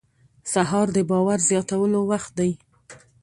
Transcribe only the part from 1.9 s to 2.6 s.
وخت دی.